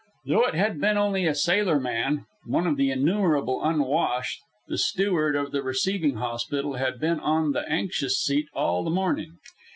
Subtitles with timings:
[0.25, 5.51] Though it had been only a sailorman, one of the innumerable unwashed, the steward of
[5.51, 9.37] the receiving hospital had been on the anxious seat all the morning.